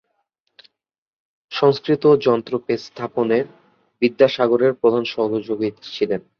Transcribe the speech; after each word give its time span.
সংস্কৃত 1.51 2.03
যন্ত্র 2.21 2.53
প্রেস 2.57 2.81
স্থাপনে 2.85 3.37
বিদ্যাসাগরের 4.01 4.73
প্রধান 4.73 5.03
সহযোগী 5.05 5.69
ছিলেন। 5.93 6.21